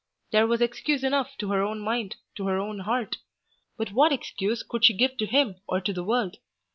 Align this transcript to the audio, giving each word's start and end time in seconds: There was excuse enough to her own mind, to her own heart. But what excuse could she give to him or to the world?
There 0.31 0.47
was 0.47 0.61
excuse 0.61 1.03
enough 1.03 1.37
to 1.37 1.49
her 1.51 1.61
own 1.61 1.79
mind, 1.79 2.15
to 2.33 2.47
her 2.47 2.57
own 2.57 2.79
heart. 2.79 3.17
But 3.77 3.91
what 3.91 4.11
excuse 4.11 4.63
could 4.63 4.83
she 4.83 4.97
give 4.97 5.15
to 5.17 5.27
him 5.27 5.57
or 5.67 5.79
to 5.79 5.93
the 5.93 6.03
world? 6.03 6.37